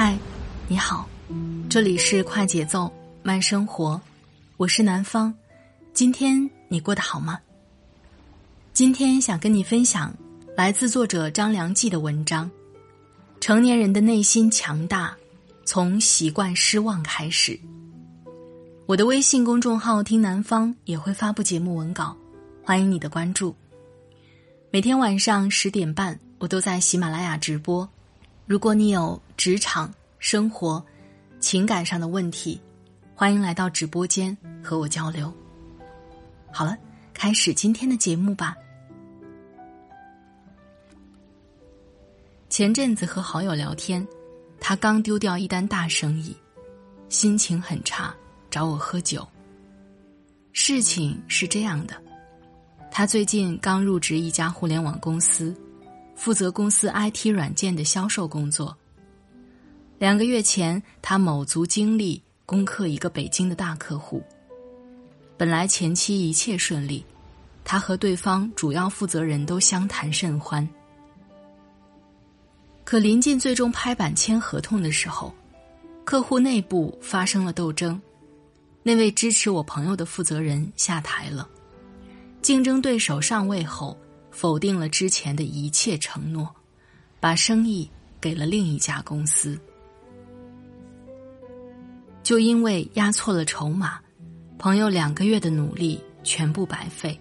[0.00, 0.16] 嗨，
[0.68, 1.08] 你好，
[1.68, 2.88] 这里是快节奏
[3.24, 4.00] 慢生活，
[4.56, 5.34] 我是南方。
[5.92, 7.36] 今天你过得好吗？
[8.72, 10.14] 今天想跟你分享
[10.56, 12.48] 来自作者张良记的文章：
[13.40, 15.16] 成年人的内心强大。
[15.64, 17.58] 从习惯失望开始。
[18.86, 22.16] 我的微信公众号“听南方”也会发布节目文稿，
[22.62, 23.52] 欢迎你的关注。
[24.70, 27.90] 每天晚上十点半，我都在喜马拉雅直播。
[28.48, 30.82] 如果你有职场、生活、
[31.38, 32.58] 情感上的问题，
[33.14, 35.30] 欢迎来到直播间和我交流。
[36.50, 36.74] 好了，
[37.12, 38.56] 开始今天的节目吧。
[42.48, 44.04] 前阵子和好友聊天。
[44.60, 46.34] 他刚丢掉一单大生意，
[47.08, 48.12] 心情很差，
[48.50, 49.28] 找我喝酒。
[50.52, 51.94] 事情是这样的，
[52.90, 55.54] 他最近刚入职一家互联网公司，
[56.18, 58.76] 负责公司 IT 软件的销售工作。
[59.98, 64.20] 两个月前，他卯足精力攻克一个北京的大客户。
[65.36, 67.04] 本来前期一切顺利，
[67.64, 70.68] 他和对方主要负责人都相谈甚欢。
[72.84, 75.32] 可临近最终拍板签合同的时候，
[76.04, 78.00] 客户内部发生了斗争，
[78.82, 81.48] 那位支持我朋友的负责人下台了，
[82.42, 83.96] 竞争对手上位后
[84.38, 86.48] 否定了之前的一切承诺，
[87.18, 89.58] 把生意给了另一家公司。
[92.22, 93.98] 就因为押错了筹码，
[94.56, 97.18] 朋友两个月的努力全部白费，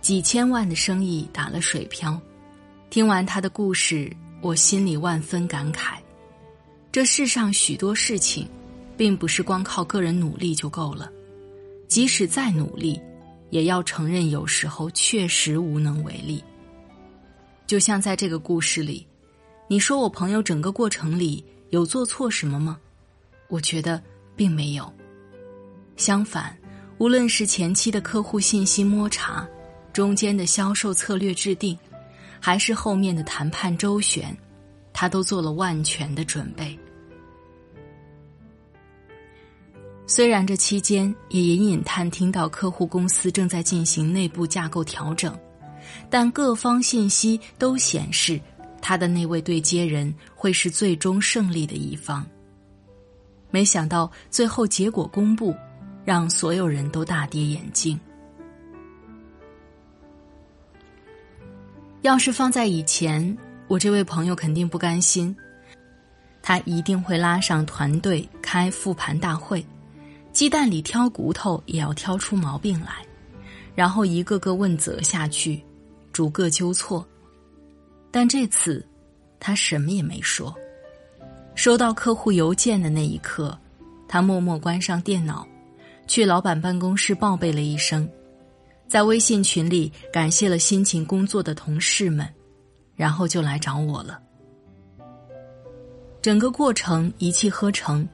[0.00, 2.16] 几千万的生意打了水漂。
[2.88, 4.08] 听完他的故事。
[4.40, 5.98] 我心里万分感慨，
[6.90, 8.48] 这世上许多事情，
[8.96, 11.08] 并不是光靠个人努力就够了，
[11.86, 13.00] 即使再努力，
[13.52, 16.42] 也要承认有时候确实无能为力。
[17.66, 19.06] 就像在这个故事里，
[19.68, 22.78] 你说我朋友整个过程里有做错什么吗？
[23.48, 24.02] 我觉得
[24.34, 24.90] 并没有。
[25.98, 26.56] 相反，
[26.96, 29.46] 无论是前期的客户信息摸查，
[29.92, 31.78] 中间的销售策略制定。
[32.40, 34.34] 还是后面的谈判周旋，
[34.94, 36.76] 他都做了万全的准备。
[40.06, 45.34] 虽然这期间也隐隐探听到客户公司正在进行内部架构调整，
[46.10, 48.38] 但各方信息都显示
[48.80, 52.26] 他的那位对接人会是最终胜利的一方。
[53.50, 55.54] 没想到最后结果公布，
[56.04, 57.98] 让所有人都大跌眼镜。
[62.02, 63.36] 要是放在以前，
[63.68, 65.34] 我这位朋友肯定不甘心，
[66.42, 69.64] 他一定会拉上团队开复盘大会，
[70.32, 73.06] 鸡蛋里挑骨头也要挑出毛病来，
[73.74, 75.62] 然后一个个问责下去，
[76.12, 77.06] 逐个纠错。
[78.10, 78.84] 但这次，
[79.38, 80.54] 他什么也没说。
[81.54, 83.56] 收到客户邮件的那一刻，
[84.08, 85.46] 他默默关上电脑，
[86.06, 88.08] 去老板办公室报备了一声。
[88.88, 92.26] 在微信群里感谢了辛勤工作的同事们，
[92.94, 94.18] 然后就来找我了。
[96.20, 98.06] 整个过程一气呵成，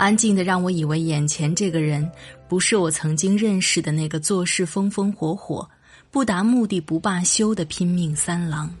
[0.00, 2.10] 安静的让我以为眼前这个人
[2.48, 5.68] 不是我曾经认识的那个做事风风火火、
[6.10, 8.74] 不达目的不罢休的拼命三郎。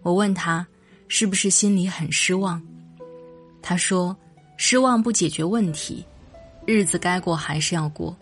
[0.00, 0.66] 我问他
[1.08, 2.62] 是不是心里很失望，
[3.60, 4.16] 他说
[4.56, 6.02] ：“失望不解决问题，
[6.64, 8.16] 日子该过还是要过，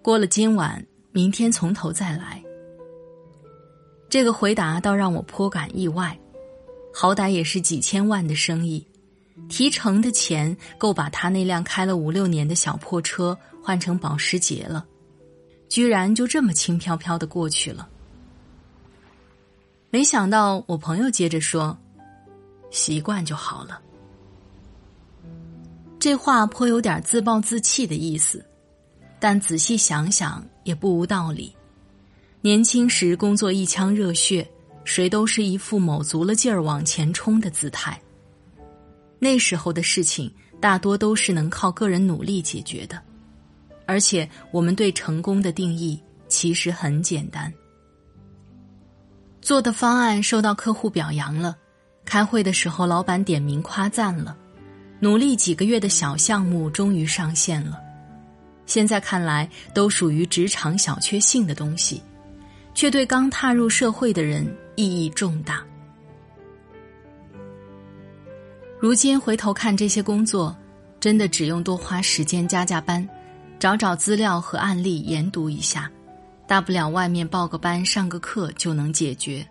[0.00, 0.80] 过了今晚。”
[1.10, 2.40] 明天从头再来。
[4.08, 6.16] 这个回答倒让我颇感意外，
[6.92, 8.84] 好歹也是几千万的生意，
[9.48, 14.84] 提成的钱够把他那辆开了五六年的小破车换成保时捷了，
[15.68, 17.88] 居然就这么轻飘飘的过去了。
[19.90, 21.76] 没想到我朋友接着说
[22.70, 23.80] ：“习惯就好了。”
[26.00, 28.44] 这话颇有点自暴自弃的意思。
[29.20, 31.56] 但仔细想想也不无道理。
[32.42, 34.46] 年轻时工作一腔热血，
[34.84, 37.98] 谁都是一副卯足了劲儿往前冲的姿态。
[39.18, 43.00] 那时候的事情大多都是能靠个人努力解决的，
[43.86, 47.52] 而且我们对成功的定义其实很简单：
[49.40, 51.56] 做的方案受到客户表扬了，
[52.04, 54.36] 开会的时候老板点名夸赞了，
[55.00, 57.78] 努力几个月的小项目终于上线了。
[58.66, 62.02] 现在看来，都属于职场小确幸的东西，
[62.74, 64.46] 却对刚踏入社会的人
[64.76, 65.62] 意义重大。
[68.84, 70.54] 如今回头看这些工作，
[71.00, 73.08] 真的只用多花时间加加班，
[73.58, 75.90] 找找资料和案例研读一下，
[76.46, 79.48] 大不了外面报个班上个课就能解决。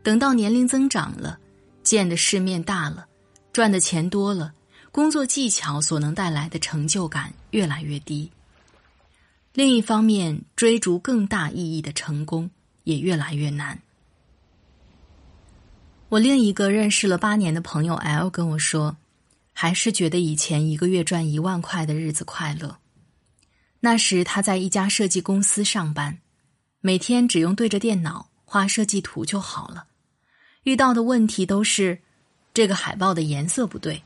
[0.00, 1.36] 等到年龄增长了，
[1.82, 3.04] 见的世面大了，
[3.52, 4.52] 赚的钱多了。
[4.92, 8.30] 工作技巧所能带来的成就感越来越低。
[9.54, 12.48] 另一方面，追逐更大意义的成功
[12.84, 13.76] 也越来越难。
[16.08, 18.96] 我另一个认识了八年的朋友 L 跟我说，
[19.52, 22.78] 还是觉得以前一个月赚一万块的日子快乐。
[23.80, 26.18] 那时他在一家设计公司上班，
[26.80, 29.86] 每天只用对着电脑画设计图就好了。
[30.62, 32.00] 遇到的问题都是
[32.54, 34.02] 这个海报的颜色不对。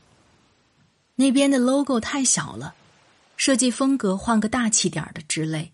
[1.15, 2.73] 那边的 logo 太小了，
[3.37, 5.71] 设计风格换个大气点儿的之类。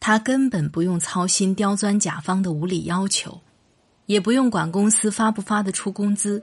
[0.00, 3.42] 他根本不用操心刁钻甲方的无理要求，
[4.06, 6.42] 也不用管公司发不发得出工资，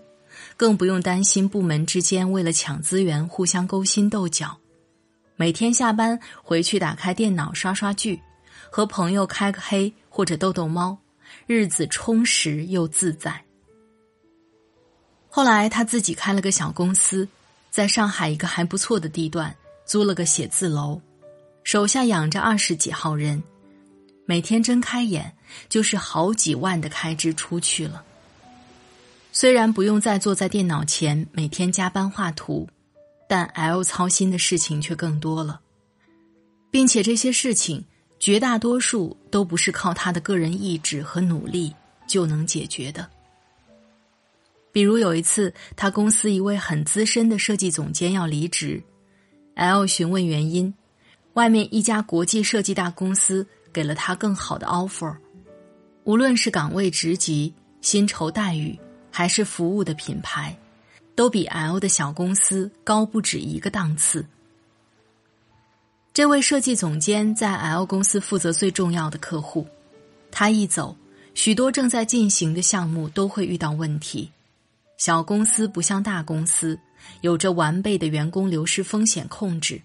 [0.57, 4.57] 更不用担心部门之间为了抢资源互相勾心斗角。
[5.35, 8.21] 每天下班回去打开电脑刷刷剧，
[8.69, 10.97] 和朋友开个黑或者逗逗猫，
[11.47, 13.43] 日子充实又自在。
[15.29, 17.27] 后来他自己开了个小公司。
[17.71, 19.55] 在上海一个还不错的地段
[19.85, 20.99] 租了个写字楼，
[21.63, 23.41] 手下养着二十几号人，
[24.25, 25.35] 每天睁开眼
[25.67, 28.03] 就是好几万的开支出去了。
[29.33, 32.67] 虽然不用再坐在电脑前每天加班画图，
[33.27, 35.61] 但 L 操心的事情却更多了，
[36.69, 37.85] 并且这些事情
[38.19, 41.73] 绝大多数都不是靠他的个人意志和努力
[42.05, 43.09] 就能解决的。
[44.73, 48.81] 比如有一次，他公司一位很资深的设计总监要离职
[49.55, 50.73] ，L 询问原因，
[51.33, 55.15] 外面一家国际设计大公司给了他更好的 offer，
[56.03, 58.77] 无论是岗位职级、薪酬待遇，
[59.11, 60.57] 还是服务的品牌，
[61.15, 64.25] 都比 L 的小公司高不止一个档次。
[66.13, 69.65] 这位设计总监在 L 公司负责最重要的客户，
[70.29, 70.95] 他一走，
[71.33, 74.29] 许多正在进行的项目都会遇到问题。
[74.97, 76.77] 小公司不像大公司，
[77.21, 79.81] 有着完备的员工流失风险控制。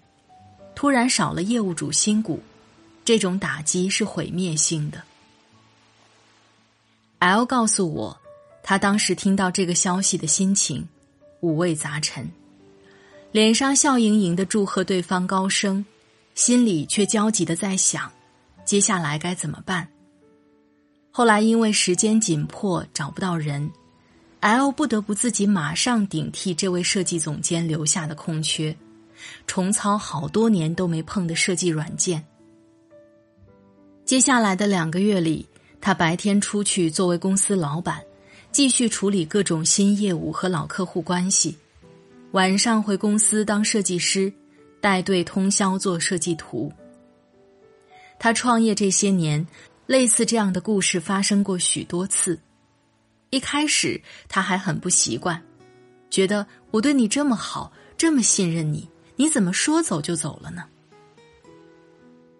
[0.75, 2.39] 突然少了业务主心骨，
[3.07, 5.01] 这种打击是毁灭性的。
[7.19, 8.19] L 告诉我，
[8.61, 10.85] 他当时听到这个消息的心情
[11.39, 12.29] 五味杂陈，
[13.31, 15.85] 脸上笑盈盈的祝贺对方高升，
[16.35, 18.11] 心里却焦急的在想，
[18.65, 19.87] 接下来该怎么办。
[21.09, 23.71] 后来因为时间紧迫，找不到人。
[24.41, 28.75] L 不得不自己马上顶替这位设计总监留下的空缺，
[29.45, 32.21] 重操好多年都没碰的设计软件。
[34.07, 35.45] 接下来的两个月里，
[35.81, 38.01] 他白天出去作为公司老板，
[38.53, 41.53] 继续处理各种新业务和老客户关系；
[42.31, 44.31] 晚上回公司当设计师，
[44.79, 46.71] 带队通宵做设计图。
[48.17, 49.45] 他创业这些年，
[49.87, 52.39] 类似这样的故事发生过许多次。
[53.29, 55.43] 一开始他还很不习惯，
[56.09, 60.63] 觉得我对你这么好，这么信任你，你怎么说走就走了呢？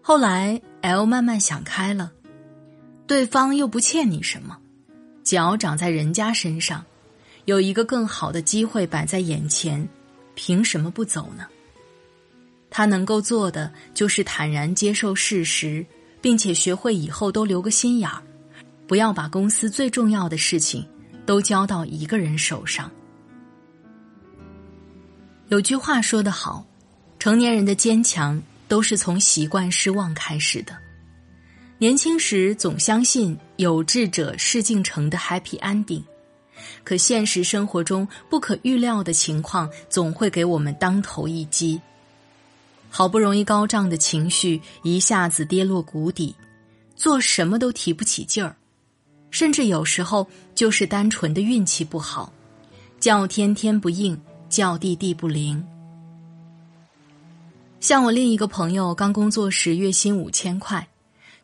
[0.08, 2.10] 后来 L 慢慢想开了，
[3.06, 4.56] 对方又不欠你什么，
[5.22, 6.82] 脚长在人家身上，
[7.44, 9.86] 有一个更好的机会摆在眼前，
[10.34, 11.46] 凭什么不走呢？
[12.70, 15.84] 他能够做的就是坦然接受事实，
[16.22, 18.22] 并且学会以后都留个心眼儿。
[18.86, 20.88] 不要把公司最重要的事情
[21.26, 22.90] 都交到一个人手上。
[25.48, 26.66] 有句话说得好，
[27.18, 30.76] 成年人的坚强都是从习惯失望开始的。
[31.78, 36.02] 年轻时总相信有志者事竟成的 happy ending，
[36.84, 41.80] 可现实生活中不可预料的情况总会给我们当头一击。
[42.90, 46.34] 好不容易高涨的情绪一下子跌落谷底，
[46.96, 48.56] 做什么都提不起劲儿。
[49.30, 52.32] 甚至有时候就是单纯的运气不好，
[52.98, 55.62] 叫天天不应，叫地地不灵。
[57.80, 60.86] 像我另一个朋友刚工作时月薪五千块，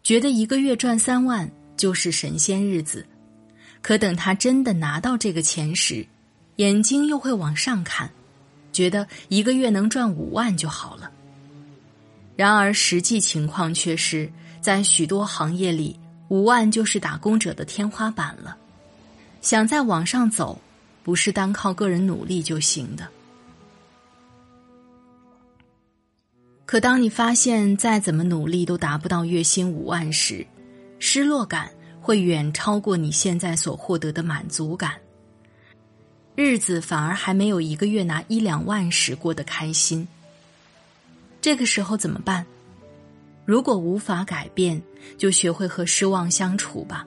[0.02, 3.06] 觉得一个月赚三万就是神仙日子，
[3.80, 6.06] 可等他真的拿到这个钱时，
[6.56, 8.10] 眼睛又会往上看，
[8.72, 11.10] 觉得一个月能赚五万就好了。
[12.36, 15.98] 然而实际情况却是在许多行业里。
[16.28, 18.56] 五万就是打工者的天花板了。
[19.42, 20.58] 想再往上走，
[21.02, 23.06] 不是单靠个人努力就行的。
[26.74, 30.44] 可当你发现再怎么努力都达不到月薪五万时，
[30.98, 34.94] 失落感会远超过你现在所获得的满足感。
[36.34, 40.08] 日子反而还没有一个月拿一两万时过得开心。
[41.40, 42.44] 这个时候怎么办？
[43.44, 44.82] 如果无法改变，
[45.16, 47.06] 就学会和失望相处吧，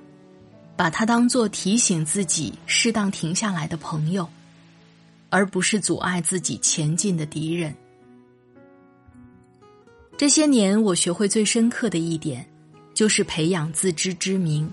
[0.77, 4.29] 把它当做提醒自己适当停下来的朋友，
[5.29, 7.75] 而不是阻碍自己前进的敌人。
[10.17, 12.43] 这些年，我学会最深刻的一点，
[12.95, 14.67] 就是培养自知之明，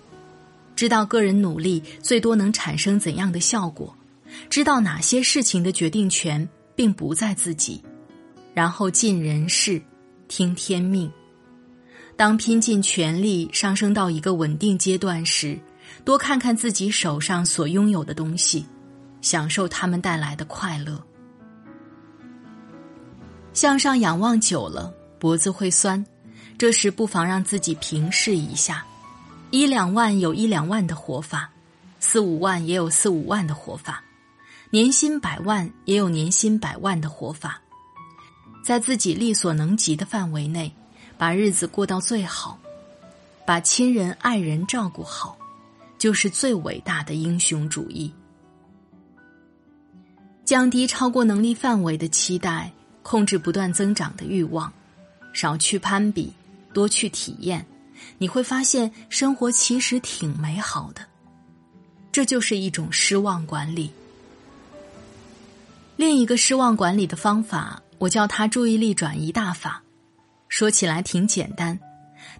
[0.75, 3.95] 知道个人努力最多能产生怎样的效果，
[4.49, 7.83] 知道哪些事情的决定权并不在自己，
[8.55, 9.83] 然后尽人事，
[10.29, 11.13] 听天命。
[12.17, 15.59] 当拼尽全力上升到一个稳定阶段时，
[16.07, 18.65] 多看看自己手上所拥有的东西，
[19.21, 20.99] 享受他们带来的快乐。
[23.53, 24.91] 向上仰望久了。
[25.25, 26.05] 脖子会酸，
[26.59, 28.85] 这时不妨让自己平视一下：
[29.51, 31.51] 一两万有一两万的活法，
[31.99, 34.05] 四五万也有四五万的活法，
[34.69, 37.59] 年薪百万也有年薪百万的活法。
[38.63, 40.71] 在自己力所能及的范围内，
[41.17, 42.59] 把日子过到最好，
[43.47, 45.39] 把亲人爱人照顾好，
[45.97, 48.13] 就是最伟大的英雄主义。
[50.45, 52.71] 降低超过能力范围的期待，
[53.03, 54.71] 控制不断增长的欲望。
[55.35, 56.33] 少去攀比，
[56.73, 57.67] 多去体验，
[58.17, 61.03] 你会发现生活其实挺美好的。
[62.11, 63.91] 这就是一种失望管理。
[65.97, 69.83] 另一个失望管理的方法，我叫它注意力转移大法。
[70.49, 71.79] 说起来挺简单，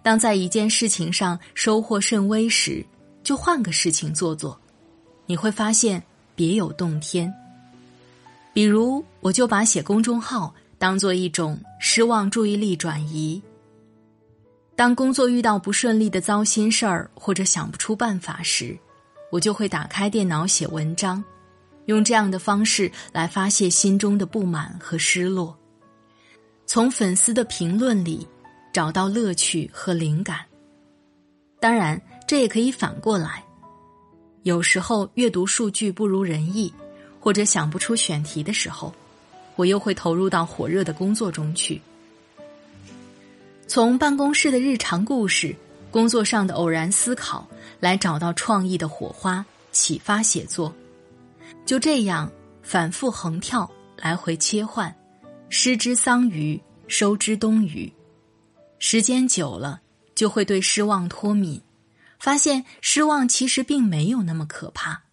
[0.01, 2.85] 当在一件事情上收获甚微时，
[3.23, 4.57] 就换个事情做做，
[5.25, 6.01] 你会发现
[6.33, 7.33] 别有洞天。
[8.53, 10.53] 比如，我就把写公众号。
[10.85, 13.41] 当做一种失望注意力转移。
[14.75, 18.77] 当工作遇到不顺利的糟心事儿或者想不出办法时，
[19.31, 21.23] 我就会打开电脑写文章，
[21.85, 25.57] 用这样的方式来发泄心中的不满和失落，
[26.67, 28.27] 从粉丝的评论里
[28.71, 30.45] 找到乐趣和灵感。
[31.59, 33.43] 当然，这也可以反过来，
[34.43, 36.71] 有时候阅读数据不如人意，
[37.19, 38.93] 或者想不出选题的时候。
[39.55, 41.81] 我又会投入到火热的工作中去，
[43.67, 45.55] 从办公室的日常故事、
[45.89, 47.47] 工作上的偶然思考，
[47.79, 50.73] 来找到创意的火花，启发写作。
[51.65, 52.31] 就这样
[52.61, 54.93] 反复横跳，来回切换，
[55.49, 57.91] 失之桑榆，收之东隅。
[58.77, 59.81] 时间久了，
[60.13, 61.61] 就会对失望脱敏，
[62.19, 65.03] 发现失望其实并没有那么可怕，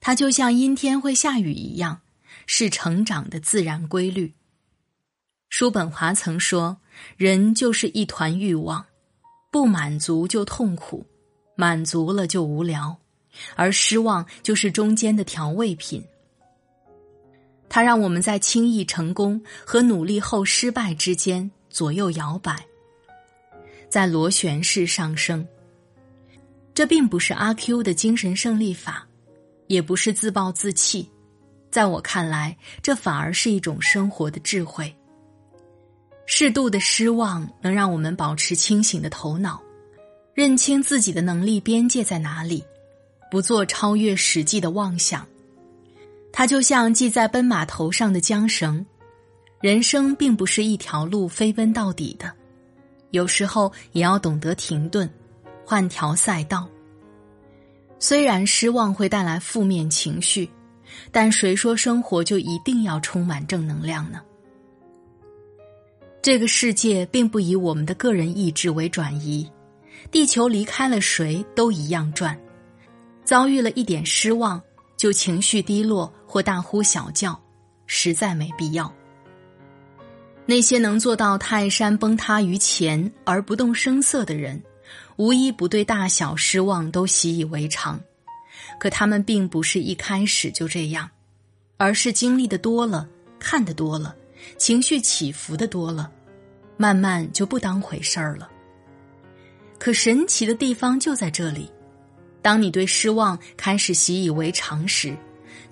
[0.00, 2.00] 它就像阴天会下雨一样。
[2.46, 4.32] 是成长的自然规律。
[5.48, 6.76] 叔本华曾说
[7.16, 8.84] ：“人就是一团欲望，
[9.52, 11.06] 不满足就痛苦，
[11.54, 12.96] 满足了就无聊，
[13.54, 16.04] 而失望就是中间的调味品。
[17.68, 22.64] 它让我们在轻易成功和努力后失败之间左右摇摆，
[23.88, 25.46] 在螺旋式上升。
[26.74, 29.06] 这并不是阿 Q 的精神胜利法，
[29.68, 31.08] 也不是自暴自弃。”
[31.70, 34.94] 在我看来，这反而是一种生活的智慧。
[36.26, 39.62] 适度的失望能让我们保持清醒的头脑，
[40.34, 42.64] 认清自己的能力边界在哪里，
[43.30, 45.26] 不做超越实际的妄想。
[46.32, 48.84] 它就像系在奔马头上的缰绳。
[49.62, 52.30] 人生并不是一条路飞奔到底的，
[53.10, 55.08] 有时候也要懂得停顿，
[55.64, 56.68] 换条赛道。
[57.98, 60.48] 虽然失望会带来负面情绪。
[61.10, 64.20] 但谁说生活就一定要充满正能量呢？
[66.22, 69.48] 这个世界并不以我们的个人意志为转移，
[70.10, 72.36] 地球离开了谁都一样转。
[73.24, 74.60] 遭遇了一点失望
[74.96, 77.40] 就情绪低落或大呼小叫，
[77.86, 78.92] 实在没必要。
[80.46, 84.62] 那些能做到泰山崩塌于前而不动声色的人，
[85.16, 88.00] 无一不对大小失望都习以为常。
[88.78, 91.08] 可他们并不是一开始就这样，
[91.76, 94.14] 而是经历的多了，看得多了，
[94.58, 96.10] 情绪起伏的多了，
[96.76, 98.48] 慢慢就不当回事儿了。
[99.78, 101.70] 可神奇的地方就在这里，
[102.40, 105.16] 当你对失望开始习以为常时，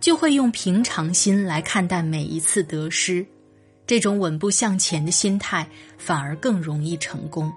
[0.00, 3.25] 就会用平常心来看待每一次得失，
[3.87, 7.52] 这种稳步向前的心态反而更容易成功。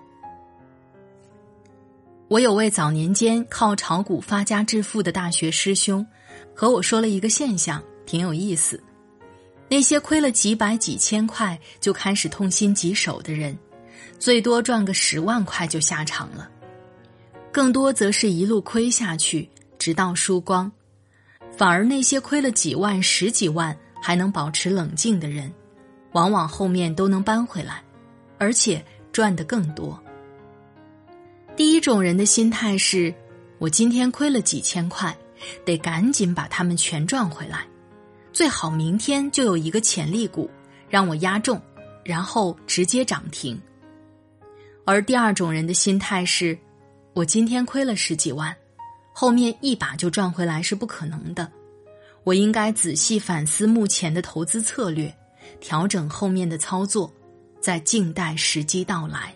[2.29, 6.05] 我有位早年间靠炒股发家致富的大学师兄，
[6.53, 8.83] 和我说了一个现象，挺有意思。
[9.69, 13.57] 那些亏了几百几千块就开始痛心疾首的人，
[14.19, 16.49] 最多赚个十万块就下场了；
[17.49, 20.69] 更多则是一路亏下去，直到输光。
[21.55, 25.49] 反而那些亏了几万、十几万还能保持冷静的人，
[26.11, 27.81] 往往后面都能扳回来，
[28.37, 29.97] 而且赚得更多。
[31.57, 33.11] 第一种人的心态是：
[33.57, 35.17] 我今天亏了几千块，
[35.65, 37.65] 得赶紧把它们全赚回来，
[38.31, 40.47] 最好明天就有一个潜力股
[40.87, 41.59] 让我压中，
[42.05, 43.59] 然后直接涨停。
[44.85, 46.55] 而第二种人的心态是：
[47.13, 48.55] 我今天亏了十几万，
[49.11, 51.51] 后面一把就赚回来是不可能的，
[52.23, 55.11] 我应该仔细反思目前的投资策略，
[55.59, 57.11] 调整后面的操作，
[57.59, 59.33] 再静待时机到来。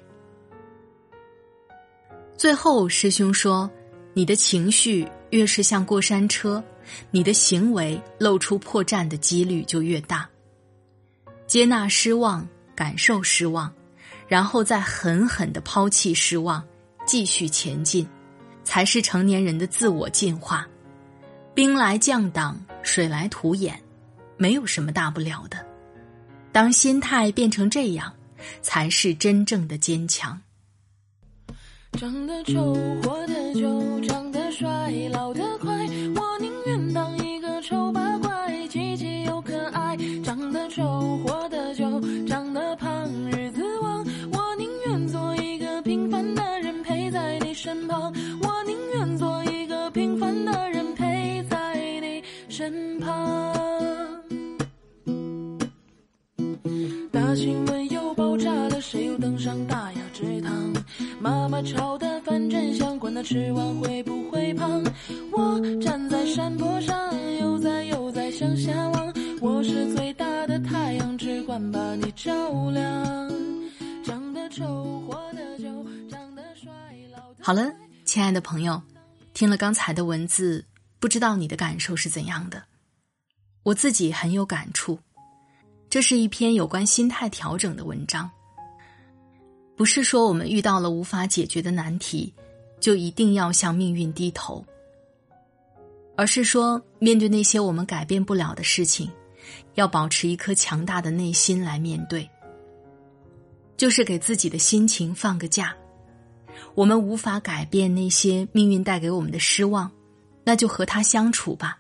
[2.42, 3.70] 最后，师兄说
[4.16, 6.64] ：“你的情绪越是像过山车，
[7.12, 10.28] 你的行为露出破绽的几率就越大。
[11.46, 12.44] 接纳失望，
[12.74, 13.72] 感受失望，
[14.28, 16.64] 然后再狠狠的抛弃失望，
[17.06, 18.08] 继续前进，
[18.64, 20.68] 才是成年人的自我进化。
[21.54, 23.80] 兵来将挡，水来土掩，
[24.38, 25.64] 没有什么大不了的。
[26.52, 28.12] 当心态变成这样，
[28.64, 30.42] 才是真正的坚强。”
[32.00, 33.68] 长得丑，活得久；
[34.08, 34.70] 长得帅，
[35.12, 35.72] 老得快。
[36.16, 39.98] 我宁愿当一个丑八怪，积极又可爱。
[40.24, 41.86] 长得丑，活得久；
[42.28, 44.06] 长得胖，日子旺。
[44.32, 48.12] 我宁愿做一个平凡的人，陪在你身旁。
[48.42, 49.41] 我宁愿做
[63.24, 64.84] 吃完会不会胖。
[65.32, 69.14] 我站在山坡上，悠哉悠哉向下望。
[69.40, 73.32] 我是最大的太阳，只管把你照亮。
[74.04, 76.72] 长得丑，活得久，长得帅，
[77.12, 77.72] 老好了，
[78.06, 78.82] 亲爱的朋友，
[79.34, 80.66] 听了刚才的文字，
[81.00, 82.64] 不知道你的感受是怎样的？
[83.64, 85.00] 我自己很有感触，
[85.90, 88.30] 这是一篇有关心态调整的文章。
[89.76, 92.34] 不是说我们遇到了无法解决的难题，
[92.82, 94.66] 就一定要向命运低头，
[96.18, 99.10] 而是说面对那些我们改变不了的事情，
[99.76, 102.30] 要保持一颗强大的内心来面对，
[103.78, 105.74] 就是给自己的心情放个假。
[106.76, 109.90] 我们无法改变那些命运带给我们的失望，
[110.44, 111.78] 那就和他相处吧，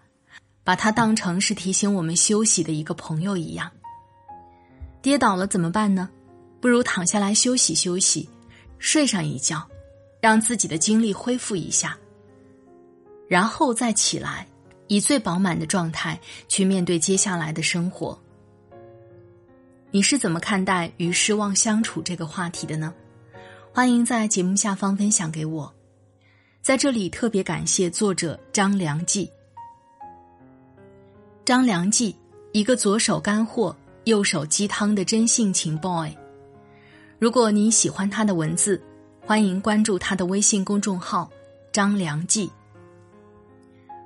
[0.63, 3.69] 把他当成是提醒我们休息的一个朋友一样。
[5.01, 6.09] 跌倒了怎么办呢？
[6.61, 8.29] 不如躺下来休息休息，
[8.77, 9.67] 睡上一觉，
[10.21, 11.97] 让自己的精力恢复一下，
[13.27, 14.47] 然后再起来，
[14.87, 18.17] 以最饱满的状态去面对接下来的生活。
[19.89, 22.93] 你是怎么看待与失望相处这个话题的呢？
[23.73, 25.73] 欢迎在节目下方分享给我。
[26.61, 29.29] 在这里特别感谢作者张良记。
[31.43, 32.15] 张良记，
[32.51, 36.11] 一个左手干货、右手鸡汤的真性情 boy。
[37.17, 38.81] 如果你喜欢他的文字，
[39.23, 41.29] 欢迎关注他的微信公众号
[41.71, 42.51] “张良记”。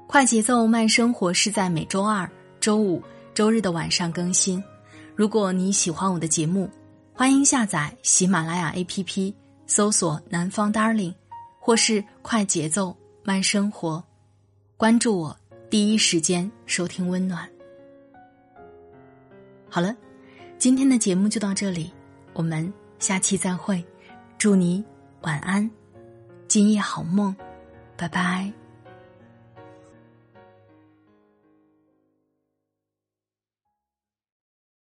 [0.07, 3.01] 快节奏慢生活是在每周二、周五、
[3.33, 4.63] 周日的晚上更新。
[5.15, 6.69] 如果你喜欢我的节目，
[7.13, 9.33] 欢迎下载喜马拉雅 APP，
[9.65, 11.15] 搜索“南方 Darling”
[11.59, 14.03] 或是“快节奏慢生活”，
[14.77, 15.35] 关注我，
[15.69, 17.49] 第一时间收听温暖。
[19.69, 19.95] 好了，
[20.57, 21.91] 今天的节目就到这里，
[22.33, 22.71] 我们。
[22.97, 23.83] 下期再会，
[24.37, 24.81] 祝你
[25.25, 25.67] 晚安，
[26.47, 27.35] 今夜好梦，
[27.97, 28.53] 拜拜。